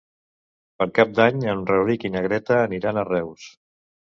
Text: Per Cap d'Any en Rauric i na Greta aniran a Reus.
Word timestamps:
Per 0.81 0.87
Cap 0.99 1.11
d'Any 1.19 1.45
en 1.53 1.61
Rauric 1.73 2.07
i 2.09 2.13
na 2.17 2.25
Greta 2.29 2.59
aniran 2.63 2.99
a 3.03 3.07
Reus. 3.15 3.47